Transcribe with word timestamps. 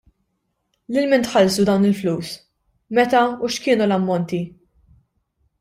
Lil 0.95 1.05
min 1.11 1.25
tħallsu 1.27 1.67
dawn 1.69 1.85
il-flus, 1.91 2.31
meta 3.01 3.21
u 3.47 3.53
x'kienu 3.57 3.89
l-ammonti? 3.89 4.45